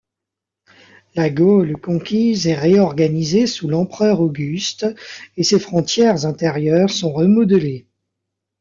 [1.13, 4.87] La Gaule conquise est réorganisée sous l’empereur Auguste
[5.37, 7.85] et ses frontières intérieures sont remodelées.